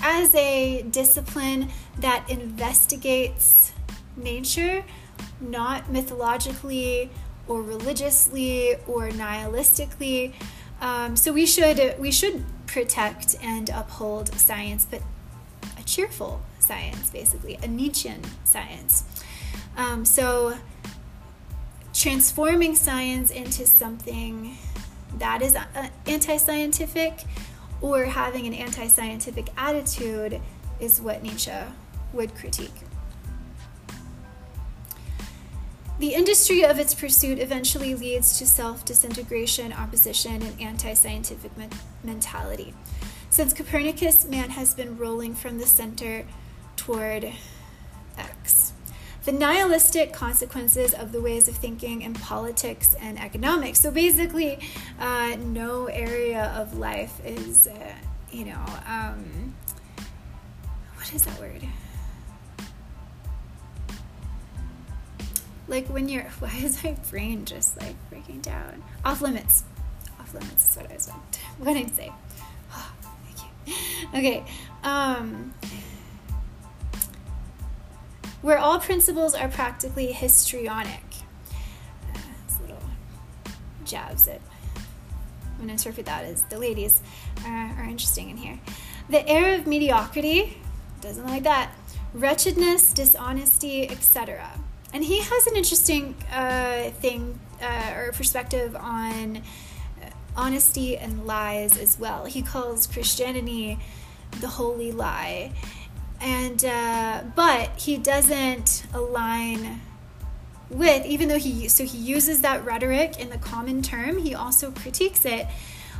as 0.02 0.34
a 0.36 0.84
discipline 0.84 1.68
that 1.98 2.30
investigates 2.30 3.74
nature, 4.16 4.86
not 5.42 5.92
mythologically 5.92 7.10
or 7.50 7.62
religiously 7.62 8.76
or 8.88 9.10
nihilistically. 9.10 10.34
Um, 10.80 11.18
so 11.18 11.34
we 11.34 11.46
should 11.46 12.00
we 12.00 12.12
should 12.12 12.46
protect 12.68 13.36
and 13.42 13.70
uphold 13.70 14.30
science, 14.40 14.88
but 14.90 15.02
a 15.78 15.84
cheerful 15.84 16.42
science, 16.60 17.10
basically 17.10 17.60
a 17.62 17.68
Nietzschean 17.68 18.22
science. 18.46 19.04
Um, 19.76 20.06
so 20.06 20.58
transforming 21.94 22.76
science 22.76 23.32
into 23.32 23.66
something 23.66 24.58
that 25.18 25.42
is 25.42 25.56
uh, 25.56 25.90
anti-scientific 26.06 27.24
or 27.82 28.06
having 28.06 28.46
an 28.46 28.54
anti-scientific 28.54 29.48
attitude 29.58 30.40
is 30.80 31.02
what 31.02 31.24
Nietzsche 31.24 31.52
would 32.14 32.34
critique. 32.36 32.72
The 36.00 36.14
industry 36.14 36.64
of 36.64 36.80
its 36.80 36.94
pursuit 36.94 37.40
eventually 37.40 37.94
leads 37.94 38.40
to 38.40 38.48
self 38.48 38.86
disintegration, 38.86 39.74
opposition, 39.74 40.42
and 40.42 40.62
anti 40.62 40.94
scientific 40.94 41.58
me- 41.58 41.68
mentality. 42.06 42.74
Since 43.30 43.54
Copernicus, 43.54 44.26
man 44.26 44.52
has 44.52 44.74
been 44.74 44.98
rolling 44.98 45.36
from 45.36 45.58
the 45.58 45.68
center 45.68 46.26
toward 46.78 47.34
X. 48.18 48.72
The 49.26 49.34
nihilistic 49.34 50.14
consequences 50.14 50.94
of 50.94 51.12
the 51.12 51.20
ways 51.20 51.50
of 51.50 51.58
thinking 51.58 52.02
in 52.02 52.14
politics 52.14 52.96
and 53.02 53.20
economics. 53.20 53.82
So 53.82 53.92
basically, 53.92 54.58
uh, 55.02 55.36
no 55.38 55.88
area 55.88 56.54
of 56.58 56.78
life 56.78 57.20
is, 57.26 57.68
uh, 57.68 57.94
you 58.32 58.46
know, 58.46 58.66
um, 58.88 59.54
what 60.96 61.14
is 61.14 61.26
that 61.26 61.38
word? 61.42 61.68
Like 65.70 65.88
when 65.88 66.10
you're 66.10 66.24
why 66.40 66.54
is 66.62 66.84
my 66.84 66.96
brain 67.10 67.46
just 67.46 67.80
like 67.80 67.96
breaking 68.10 68.42
down? 68.42 68.84
Off 69.06 69.22
limits. 69.22 69.64
Off 70.20 70.34
limits 70.34 70.72
is 70.72 70.78
what 70.78 70.92
i 70.92 70.94
was 70.94 71.10
what 71.60 71.74
did 71.74 71.86
i 71.86 71.90
say. 71.90 72.12
Oh, 72.72 72.94
okay 74.16 74.44
um 74.84 75.54
where 78.42 78.58
all 78.58 78.80
principles 78.80 79.36
are 79.36 79.50
practically 79.50 80.12
histrionic. 80.12 81.04
Uh, 82.14 82.62
little 82.62 82.82
jabs 83.84 84.28
it. 84.28 84.42
I'm 85.60 85.68
to 85.68 85.74
interpret 85.74 86.06
that 86.06 86.24
as 86.24 86.44
the 86.44 86.58
ladies 86.58 87.02
are, 87.46 87.76
are 87.78 87.84
interesting 87.84 88.30
in 88.30 88.38
here. 88.38 88.60
The 89.10 89.28
air 89.28 89.56
of 89.56 89.68
mediocrity 89.68 90.58
doesn't 91.02 91.26
like 91.26 91.44
that. 91.44 91.74
Wretchedness 92.14 92.94
dishonesty 92.94 93.90
etc 93.90 94.50
and 94.94 95.04
he 95.04 95.20
has 95.20 95.48
an 95.48 95.56
interesting 95.56 96.16
uh, 96.32 96.90
thing 96.92 97.40
uh, 97.62 97.94
or 97.96 98.12
perspective 98.12 98.76
on 98.76 99.38
uh, 99.38 99.42
honesty 100.36 100.98
and 100.98 101.26
lies 101.26 101.78
as 101.78 102.00
well. 102.00 102.26
He 102.26 102.42
calls 102.42 102.88
Christianity 102.88 103.80
the 104.40 104.48
holy 104.48 104.92
lie, 104.92 105.52
and 106.22 106.64
uh, 106.66 107.24
but 107.36 107.70
he 107.80 107.98
doesn't 107.98 108.84
align 108.94 109.82
with 110.70 111.06
even 111.06 111.28
though 111.30 111.40
he 111.40 111.68
so 111.68 111.84
he 111.84 111.98
uses 111.98 112.42
that 112.42 112.64
rhetoric 112.64 113.20
in 113.20 113.30
the 113.30 113.38
common 113.38 113.82
term. 113.82 114.18
He 114.20 114.34
also 114.34 114.72
critiques 114.72 115.26
it 115.26 115.48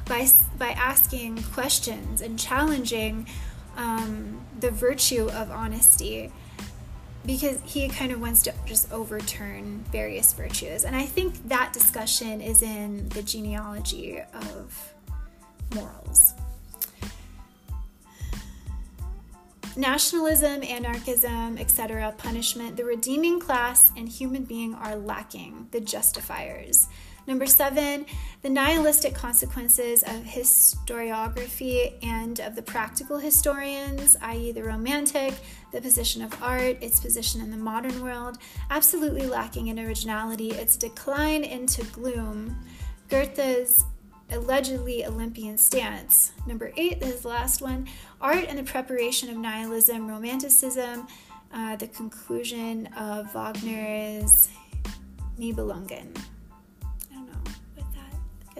by 0.06 0.28
by 0.58 0.70
asking 0.70 1.44
questions 1.44 2.22
and 2.22 2.40
challenging 2.40 3.28
um, 3.78 4.46
the 4.60 4.72
virtue 4.72 5.30
of 5.30 5.52
honesty 5.52 6.32
because 7.30 7.62
he 7.64 7.88
kind 7.88 8.12
of 8.12 8.20
wants 8.20 8.42
to 8.42 8.52
just 8.66 8.92
overturn 8.92 9.86
various 9.92 10.34
virtues. 10.34 10.84
And 10.84 10.96
I 10.96 11.06
think 11.06 11.48
that 11.48 11.72
discussion 11.72 12.42
is 12.42 12.64
in 12.64 13.08
the 13.10 13.22
genealogy 13.22 14.20
of 14.34 14.94
morals. 15.76 16.34
Nationalism, 19.78 20.64
anarchism, 20.64 21.60
etc., 21.60 22.16
punishment, 22.18 22.76
the 22.76 22.84
redeeming 22.84 23.40
class 23.40 23.92
and 23.96 24.10
human 24.10 24.44
being 24.44 24.74
are 24.74 24.96
lacking, 24.96 25.68
the 25.70 25.80
justifiers. 25.80 26.88
Number 27.30 27.46
seven, 27.46 28.08
the 28.42 28.50
nihilistic 28.50 29.14
consequences 29.14 30.02
of 30.02 30.24
historiography 30.24 31.94
and 32.02 32.40
of 32.40 32.56
the 32.56 32.64
practical 32.64 33.20
historians, 33.20 34.18
i.e., 34.24 34.52
the 34.52 34.64
romantic, 34.64 35.36
the 35.72 35.80
position 35.80 36.24
of 36.24 36.34
art, 36.42 36.82
its 36.82 37.00
position 37.00 37.40
in 37.40 37.52
the 37.52 37.58
modern 37.58 38.02
world, 38.02 38.40
absolutely 38.72 39.28
lacking 39.28 39.68
in 39.68 39.78
originality, 39.78 40.50
its 40.50 40.76
decline 40.76 41.44
into 41.44 41.84
gloom, 41.92 42.58
Goethe's 43.10 43.86
allegedly 44.32 45.06
Olympian 45.06 45.60
stance. 45.60 46.32
Number 46.48 46.72
eight, 46.78 47.04
is 47.04 47.22
the 47.22 47.28
last 47.28 47.62
one 47.62 47.88
art 48.20 48.46
and 48.48 48.58
the 48.58 48.64
preparation 48.64 49.30
of 49.30 49.38
nihilism, 49.38 50.08
romanticism, 50.08 51.06
uh, 51.54 51.76
the 51.76 51.90
conclusion 51.90 52.88
of 52.98 53.32
Wagner's 53.36 54.50
Nibelungen 55.38 56.18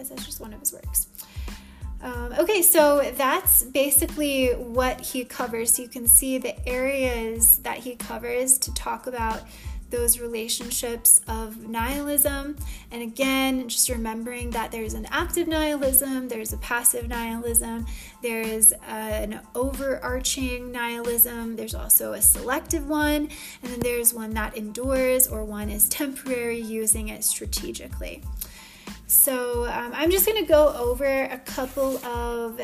because 0.00 0.08
that's 0.08 0.24
just 0.24 0.40
one 0.40 0.54
of 0.54 0.60
his 0.60 0.72
works. 0.72 1.08
Um, 2.02 2.32
okay, 2.38 2.62
so 2.62 3.12
that's 3.16 3.62
basically 3.62 4.48
what 4.48 5.00
he 5.00 5.24
covers. 5.24 5.74
So 5.74 5.82
you 5.82 5.88
can 5.88 6.06
see 6.06 6.38
the 6.38 6.66
areas 6.66 7.58
that 7.58 7.78
he 7.78 7.94
covers 7.96 8.56
to 8.58 8.72
talk 8.72 9.06
about 9.06 9.42
those 9.90 10.20
relationships 10.20 11.20
of 11.28 11.68
nihilism. 11.68 12.56
And 12.90 13.02
again, 13.02 13.68
just 13.68 13.88
remembering 13.90 14.50
that 14.52 14.70
there's 14.70 14.94
an 14.94 15.06
active 15.10 15.48
nihilism, 15.48 16.28
there's 16.28 16.52
a 16.52 16.56
passive 16.58 17.08
nihilism, 17.08 17.86
there's 18.22 18.72
an 18.88 19.40
overarching 19.54 20.72
nihilism, 20.72 21.56
there's 21.56 21.74
also 21.74 22.12
a 22.12 22.22
selective 22.22 22.88
one, 22.88 23.28
and 23.62 23.72
then 23.72 23.80
there's 23.80 24.14
one 24.14 24.32
that 24.34 24.56
endures 24.56 25.26
or 25.26 25.44
one 25.44 25.68
is 25.68 25.88
temporary, 25.88 26.60
using 26.60 27.08
it 27.08 27.24
strategically. 27.24 28.22
So 29.10 29.66
um, 29.66 29.90
I'm 29.92 30.08
just 30.08 30.24
gonna 30.24 30.46
go 30.46 30.72
over 30.72 31.04
a 31.04 31.38
couple 31.38 31.98
of 32.06 32.60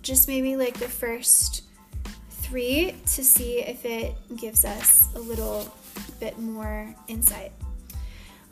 just 0.00 0.26
maybe 0.26 0.56
like 0.56 0.78
the 0.78 0.88
first 0.88 1.64
three 2.30 2.94
to 3.12 3.22
see 3.22 3.58
if 3.58 3.84
it 3.84 4.14
gives 4.36 4.64
us 4.64 5.08
a 5.16 5.18
little 5.18 5.70
bit 6.18 6.38
more 6.38 6.94
insight. 7.08 7.52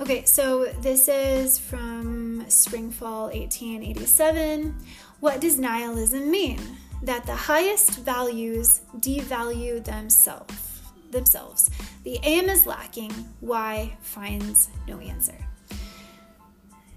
Okay, 0.00 0.26
so 0.26 0.66
this 0.82 1.08
is 1.08 1.58
from 1.58 2.44
Springfall 2.48 3.32
1887. 3.32 4.76
What 5.20 5.40
does 5.40 5.58
nihilism 5.58 6.30
mean? 6.30 6.60
That 7.04 7.24
the 7.24 7.34
highest 7.34 8.00
values 8.00 8.82
devalue 8.98 9.82
themselves. 9.82 10.82
Themselves. 11.10 11.70
The 12.02 12.18
aim 12.22 12.50
is 12.50 12.66
lacking. 12.66 13.12
Why 13.40 13.96
finds 14.02 14.68
no 14.86 14.98
answer. 14.98 15.36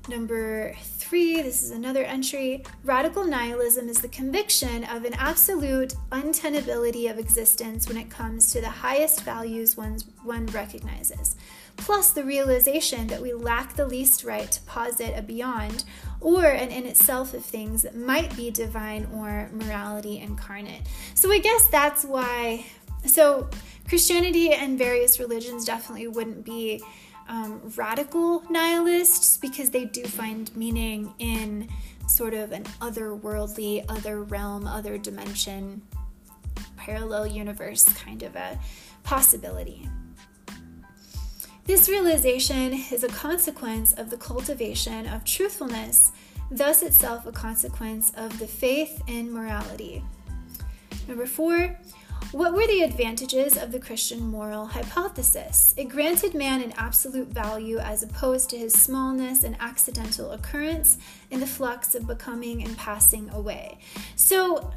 Number 0.08 0.74
three, 0.84 1.42
this 1.42 1.64
is 1.64 1.72
another 1.72 2.04
entry. 2.04 2.64
Radical 2.84 3.26
nihilism 3.26 3.90
is 3.90 3.98
the 3.98 4.08
conviction 4.08 4.86
of 4.86 5.04
an 5.04 5.14
absolute 5.16 5.96
untenability 6.12 7.12
of 7.12 7.20
existence 7.20 7.90
when 7.90 7.98
it 7.98 8.10
comes 8.10 8.52
to 8.54 8.62
the 8.62 8.70
highest 8.70 9.24
values 9.24 9.76
one 9.76 10.46
recognizes, 10.48 11.36
plus 11.76 12.12
the 12.12 12.24
realization 12.24 13.08
that 13.08 13.22
we 13.22 13.34
lack 13.34 13.76
the 13.76 13.86
least 13.86 14.24
right 14.24 14.50
to 14.50 14.62
posit 14.62 15.14
a 15.18 15.22
beyond 15.22 15.84
or 16.22 16.46
an 16.46 16.70
in 16.70 16.86
itself 16.86 17.34
of 17.34 17.44
things 17.44 17.82
that 17.82 17.96
might 17.96 18.36
be 18.38 18.50
divine 18.50 19.08
or 19.14 19.50
morality 19.52 20.20
incarnate. 20.20 20.84
So 21.16 21.32
I 21.32 21.40
guess 21.40 21.68
that's 21.68 22.06
why. 22.06 22.66
So 23.06 23.50
Christianity 23.88 24.54
and 24.54 24.78
various 24.78 25.20
religions 25.20 25.66
definitely 25.66 26.08
wouldn't 26.08 26.44
be 26.44 26.82
um, 27.28 27.62
radical 27.76 28.44
nihilists 28.50 29.38
because 29.38 29.70
they 29.70 29.86
do 29.86 30.04
find 30.06 30.56
meaning 30.56 31.14
in 31.20 31.70
sort 32.08 32.34
of 32.34 32.52
an 32.52 32.64
otherworldly, 32.82 33.84
other 33.90 34.24
realm, 34.24 34.66
other 34.66 34.98
dimension, 34.98 35.82
parallel 36.78 37.28
universe 37.28 37.84
kind 37.84 38.24
of 38.24 38.36
a 38.36 38.60
possibility. 39.04 39.88
This 41.66 41.90
realization 41.90 42.74
is 42.74 43.04
a 43.04 43.10
consequence 43.10 43.92
of 43.94 44.10
the 44.10 44.16
cultivation 44.16 45.06
of 45.06 45.26
truthfulness, 45.26 46.14
thus 46.50 46.82
itself 46.82 47.26
a 47.26 47.32
consequence 47.34 48.14
of 48.16 48.40
the 48.40 48.48
faith 48.48 49.02
in 49.08 49.34
morality. 49.34 50.02
Number 51.10 51.26
four, 51.26 51.78
what 52.32 52.54
were 52.54 52.68
the 52.68 52.82
advantages 52.82 53.58
of 53.58 53.72
the 53.72 53.80
Christian 53.80 54.20
moral 54.20 54.66
hypothesis? 54.66 55.74
It 55.78 55.86
granted 55.86 56.34
man 56.34 56.62
an 56.62 56.74
absolute 56.76 57.30
value 57.30 57.78
as 57.78 58.04
opposed 58.04 58.50
to 58.50 58.58
his 58.58 58.74
smallness 58.74 59.44
and 59.44 59.56
accidental 59.60 60.32
occurrence 60.32 60.98
in 61.32 61.40
the 61.40 61.48
flux 61.48 61.96
of 61.96 62.06
becoming 62.06 62.64
and 62.64 62.78
passing 62.78 63.30
away. 63.30 63.80
So, 64.16 64.72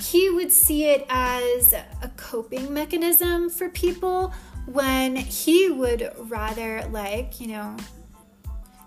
he 0.00 0.30
would 0.30 0.52
see 0.52 0.84
it 0.84 1.04
as 1.08 1.72
a 1.72 2.10
coping 2.16 2.72
mechanism 2.72 3.50
for 3.50 3.68
people 3.68 4.32
when 4.66 5.16
he 5.16 5.70
would 5.70 6.12
rather, 6.18 6.86
like, 6.90 7.40
you 7.40 7.48
know, 7.48 7.76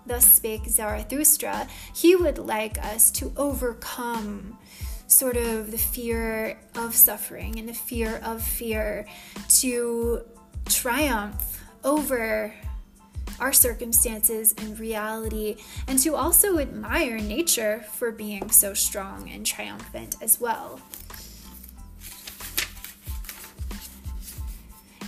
thus 0.06 0.32
spake 0.32 0.66
Zarathustra, 0.66 1.68
he 1.94 2.16
would 2.16 2.38
like 2.38 2.78
us 2.84 3.10
to 3.12 3.32
overcome 3.36 4.56
sort 5.10 5.36
of 5.36 5.70
the 5.70 5.78
fear 5.78 6.58
of 6.76 6.94
suffering 6.94 7.58
and 7.58 7.68
the 7.68 7.74
fear 7.74 8.20
of 8.24 8.42
fear 8.42 9.06
to 9.48 10.22
triumph 10.66 11.62
over 11.84 12.54
our 13.40 13.52
circumstances 13.52 14.54
and 14.58 14.78
reality, 14.78 15.56
and 15.88 15.98
to 15.98 16.14
also 16.14 16.58
admire 16.58 17.18
nature 17.18 17.84
for 17.94 18.12
being 18.12 18.50
so 18.50 18.74
strong 18.74 19.30
and 19.30 19.46
triumphant 19.46 20.14
as 20.20 20.38
well. 20.38 20.78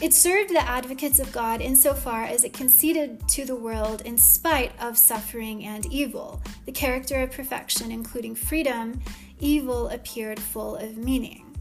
It 0.01 0.13
served 0.13 0.51
the 0.51 0.69
advocates 0.69 1.21
of 1.21 1.31
God 1.31 1.61
insofar 1.61 2.25
as 2.25 2.43
it 2.43 2.53
conceded 2.53 3.29
to 3.29 3.45
the 3.45 3.55
world 3.55 4.01
in 4.01 4.19
spite 4.19 4.73
of 4.81 4.99
suffering 4.99 5.65
and 5.65 5.87
evil. 5.93 6.43
The 6.67 6.73
character 6.73 7.23
of 7.23 7.31
perfection, 7.31 7.93
including 7.93 8.35
freedom, 8.35 9.01
evil 9.43 9.89
appeared 9.89 10.41
full 10.41 10.77
of 10.77 10.97
meaning. 10.97 11.53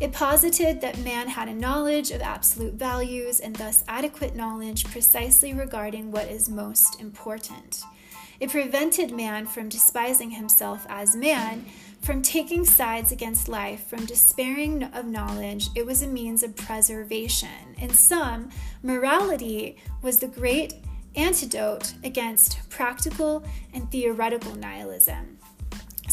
It 0.00 0.12
posited 0.12 0.80
that 0.80 0.98
man 0.98 1.28
had 1.28 1.48
a 1.48 1.54
knowledge 1.54 2.10
of 2.10 2.20
absolute 2.20 2.74
values 2.74 3.40
and 3.40 3.56
thus 3.56 3.82
adequate 3.88 4.36
knowledge 4.36 4.84
precisely 4.84 5.54
regarding 5.54 6.12
what 6.12 6.28
is 6.28 6.48
most 6.48 7.00
important. 7.00 7.82
It 8.38 8.50
prevented 8.50 9.10
man 9.10 9.46
from 9.46 9.68
despising 9.68 10.30
himself 10.30 10.86
as 10.88 11.16
man, 11.16 11.66
from 12.02 12.22
taking 12.22 12.64
sides 12.64 13.10
against 13.10 13.48
life, 13.48 13.88
from 13.88 14.06
despairing 14.06 14.84
of 14.84 15.06
knowledge. 15.06 15.68
It 15.74 15.84
was 15.84 16.02
a 16.02 16.06
means 16.06 16.44
of 16.44 16.54
preservation. 16.54 17.74
In 17.78 17.90
sum, 17.90 18.50
morality 18.84 19.78
was 20.02 20.20
the 20.20 20.28
great 20.28 20.74
antidote 21.16 21.94
against 22.04 22.68
practical 22.70 23.42
and 23.74 23.90
theoretical 23.90 24.54
nihilism. 24.54 25.38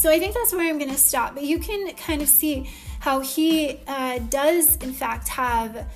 So 0.05 0.11
I 0.11 0.19
think 0.19 0.35
that's 0.35 0.53
where 0.53 0.69
I'm 0.69 0.77
going 0.77 0.91
to 0.91 0.99
stop, 0.99 1.33
but 1.33 1.45
you 1.45 1.57
can 1.57 1.91
kind 1.95 2.21
of 2.21 2.27
see 2.27 2.69
how 2.99 3.21
he 3.21 3.79
uh, 3.87 4.19
does, 4.29 4.75
in 4.75 4.93
fact, 4.93 5.27
have 5.29 5.87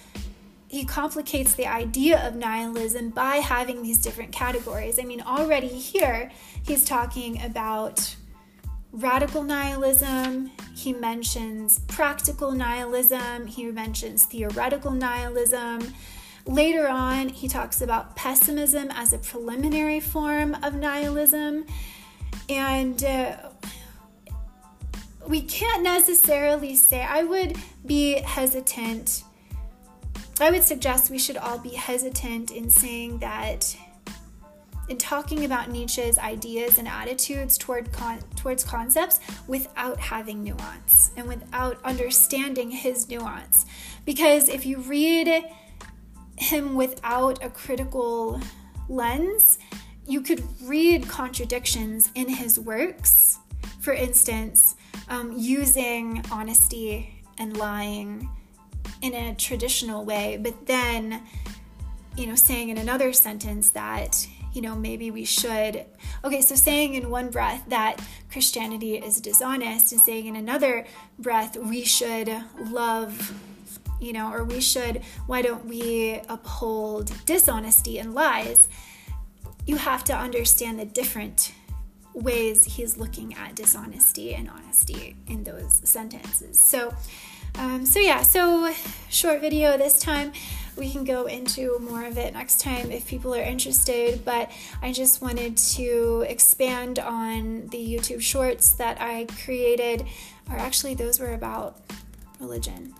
he 0.67 0.83
complicates 0.83 1.53
the 1.53 1.67
idea 1.67 2.27
of 2.27 2.35
nihilism 2.35 3.11
by 3.11 3.35
having 3.35 3.83
these 3.83 3.99
different 3.99 4.31
categories. 4.31 4.97
I 4.97 5.03
mean, 5.03 5.21
already 5.21 5.67
here, 5.67 6.31
he's 6.65 6.85
talking 6.85 7.39
about 7.43 8.15
radical 8.91 9.43
nihilism, 9.43 10.49
he 10.75 10.91
mentions 10.91 11.77
practical 11.81 12.51
nihilism, 12.51 13.45
he 13.45 13.65
mentions 13.65 14.25
theoretical 14.25 14.89
nihilism. 14.89 15.93
Later 16.47 16.87
on, 16.87 17.29
he 17.29 17.47
talks 17.47 17.79
about 17.79 18.15
pessimism 18.15 18.89
as 18.89 19.13
a 19.13 19.19
preliminary 19.19 19.99
form 19.99 20.57
of 20.63 20.73
nihilism. 20.73 21.67
And 22.49 23.03
uh, 23.03 23.35
we 25.29 25.41
can't 25.41 25.83
necessarily 25.83 26.75
say, 26.75 27.03
I 27.03 27.23
would 27.23 27.55
be 27.85 28.19
hesitant. 28.19 29.23
I 30.41 30.49
would 30.49 30.63
suggest 30.63 31.11
we 31.11 31.19
should 31.19 31.37
all 31.37 31.59
be 31.59 31.75
hesitant 31.75 32.49
in 32.49 32.71
saying 32.71 33.19
that, 33.19 33.77
in 34.89 34.97
talking 34.97 35.45
about 35.45 35.69
Nietzsche's 35.69 36.17
ideas 36.17 36.79
and 36.79 36.87
attitudes 36.87 37.59
toward 37.59 37.91
con- 37.91 38.23
towards 38.35 38.63
concepts 38.63 39.19
without 39.47 39.99
having 39.99 40.43
nuance 40.43 41.11
and 41.15 41.27
without 41.27 41.77
understanding 41.83 42.71
his 42.71 43.07
nuance. 43.07 43.67
Because 44.05 44.49
if 44.49 44.65
you 44.65 44.79
read 44.79 45.45
him 46.37 46.73
without 46.73 47.43
a 47.43 47.49
critical 47.49 48.41
lens, 48.87 49.59
you 50.07 50.21
could 50.21 50.43
read 50.63 51.07
contradictions 51.07 52.09
in 52.15 52.29
his 52.29 52.59
works. 52.59 53.37
For 53.79 53.93
instance, 53.93 54.75
um, 55.09 55.33
using 55.35 56.23
honesty 56.31 57.23
and 57.37 57.57
lying 57.57 58.29
in 59.01 59.13
a 59.13 59.35
traditional 59.35 60.05
way, 60.05 60.37
but 60.41 60.67
then, 60.67 61.21
you 62.15 62.27
know, 62.27 62.35
saying 62.35 62.69
in 62.69 62.77
another 62.77 63.13
sentence 63.13 63.69
that, 63.71 64.27
you 64.53 64.61
know, 64.61 64.75
maybe 64.75 65.11
we 65.11 65.25
should. 65.25 65.85
Okay, 66.23 66.41
so 66.41 66.55
saying 66.55 66.95
in 66.95 67.09
one 67.09 67.29
breath 67.29 67.63
that 67.67 68.01
Christianity 68.31 68.95
is 68.97 69.21
dishonest, 69.21 69.91
and 69.91 70.01
saying 70.01 70.25
in 70.25 70.35
another 70.35 70.85
breath 71.17 71.55
we 71.57 71.83
should 71.83 72.29
love 72.69 73.33
you 73.99 74.13
know, 74.13 74.31
or 74.31 74.43
we 74.43 74.61
should, 74.61 75.01
why 75.27 75.41
don't 75.41 75.65
we 75.65 76.21
uphold 76.29 77.11
dishonesty 77.25 77.99
and 77.99 78.13
lies? 78.13 78.69
You 79.65 79.75
have 79.77 80.03
to 80.05 80.15
understand 80.15 80.79
the 80.79 80.85
different 80.85 81.51
ways 82.19 82.65
he's 82.65 82.97
looking 82.97 83.33
at 83.35 83.55
dishonesty 83.55 84.33
and 84.33 84.49
honesty 84.49 85.15
in 85.27 85.43
those 85.43 85.81
sentences. 85.83 86.61
So, 86.61 86.93
um, 87.55 87.85
so 87.85 87.99
yeah, 87.99 88.21
so 88.21 88.73
short 89.09 89.41
video 89.41 89.77
this 89.77 89.99
time. 89.99 90.31
We 90.77 90.89
can 90.89 91.03
go 91.03 91.25
into 91.25 91.77
more 91.79 92.05
of 92.05 92.17
it 92.17 92.33
next 92.33 92.61
time 92.61 92.91
if 92.91 93.05
people 93.07 93.35
are 93.35 93.41
interested, 93.41 94.23
but 94.23 94.49
I 94.81 94.93
just 94.93 95.21
wanted 95.21 95.57
to 95.57 96.25
expand 96.27 96.99
on 96.99 97.67
the 97.67 97.77
YouTube 97.77 98.21
shorts 98.21 98.71
that 98.73 99.01
I 99.01 99.27
created, 99.43 100.05
or 100.49 100.55
actually, 100.55 100.93
those 100.93 101.19
were 101.19 101.33
about 101.33 101.81
religion. 102.39 102.95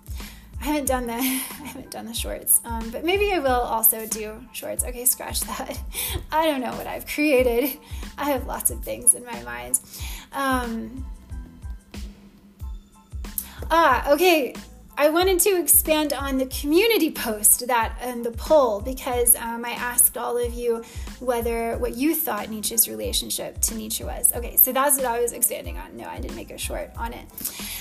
I 0.62 0.66
haven't 0.66 0.86
done 0.86 1.08
the 1.08 1.14
I 1.14 1.66
haven't 1.66 1.92
done 1.92 2.06
the 2.06 2.14
shorts, 2.14 2.62
um, 2.66 2.90
but 2.92 3.04
maybe 3.04 3.32
I 3.32 3.40
will 3.40 3.50
also 3.50 4.06
do 4.06 4.44
shorts. 4.52 4.84
Okay, 4.84 5.06
scratch 5.06 5.42
that. 5.42 5.80
I 6.32 6.46
don't 6.46 6.62
know 6.62 6.72
what 6.72 6.88
I've 6.88 7.08
created. 7.08 7.80
I 8.18 8.26
have 8.32 8.46
lots 8.46 8.72
of 8.72 8.84
things 8.84 9.14
in 9.14 9.26
my 9.26 9.42
mind. 9.44 9.80
Um, 10.34 11.06
ah, 13.72 14.12
okay. 14.12 14.54
I 15.00 15.08
wanted 15.08 15.40
to 15.40 15.58
expand 15.58 16.12
on 16.12 16.40
the 16.40 16.46
community 16.48 17.10
post 17.10 17.66
that 17.68 17.98
and 18.02 18.26
the 18.26 18.32
poll 18.32 18.82
because 18.82 19.34
um, 19.38 19.64
I 19.64 19.70
asked 19.70 20.18
all 20.18 20.38
of 20.38 20.54
you 20.54 20.84
whether 21.22 21.78
what 21.78 21.96
you 21.96 22.14
thought 22.14 22.50
Nietzsche's 22.50 22.90
relationship 22.90 23.62
to 23.62 23.76
Nietzsche 23.76 24.04
was. 24.04 24.34
Okay, 24.36 24.58
so 24.58 24.74
that's 24.74 24.98
what 24.98 25.06
I 25.06 25.22
was 25.22 25.32
expanding 25.32 25.78
on. 25.78 25.96
No, 25.96 26.04
I 26.04 26.20
didn't 26.20 26.36
make 26.36 26.52
a 26.52 26.58
short 26.58 26.92
on 26.98 27.14
it. 27.14 27.26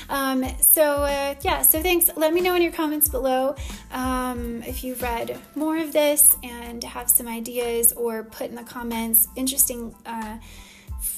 Um, 0.08 0.44
so 0.60 1.02
uh, 1.02 1.34
yeah, 1.40 1.62
so 1.62 1.82
thanks. 1.82 2.08
Let 2.14 2.32
me 2.32 2.40
know 2.40 2.54
in 2.54 2.62
your 2.62 2.70
comments 2.70 3.08
below 3.08 3.56
um, 3.90 4.62
if 4.62 4.84
you've 4.84 5.02
read 5.02 5.40
more 5.56 5.76
of 5.76 5.92
this 5.92 6.36
and 6.44 6.84
have 6.84 7.10
some 7.10 7.26
ideas, 7.26 7.90
or 7.94 8.22
put 8.22 8.48
in 8.48 8.54
the 8.54 8.62
comments 8.62 9.26
interesting. 9.34 9.92
Uh, 10.06 10.38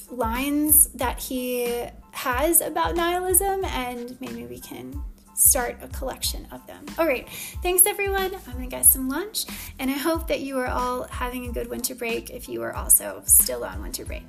lines 0.09 0.87
that 0.89 1.19
he 1.19 1.85
has 2.11 2.59
about 2.59 2.95
nihilism, 2.95 3.63
and 3.65 4.19
maybe 4.19 4.45
we 4.45 4.59
can 4.59 5.01
start 5.41 5.77
a 5.81 5.87
collection 5.87 6.47
of 6.51 6.65
them. 6.67 6.85
All 6.97 7.07
right, 7.07 7.27
thanks 7.63 7.85
everyone. 7.85 8.33
I'm 8.35 8.53
gonna 8.53 8.67
get 8.67 8.85
some 8.85 9.09
lunch, 9.09 9.45
and 9.79 9.89
I 9.89 9.95
hope 9.95 10.27
that 10.27 10.41
you 10.41 10.57
are 10.59 10.67
all 10.67 11.03
having 11.03 11.47
a 11.47 11.51
good 11.51 11.69
winter 11.69 11.95
break 11.95 12.29
if 12.29 12.47
you 12.47 12.61
are 12.61 12.75
also 12.75 13.21
still 13.25 13.63
on 13.63 13.81
winter 13.81 14.05
break. 14.05 14.25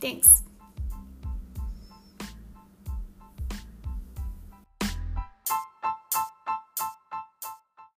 Thanks. 0.00 0.42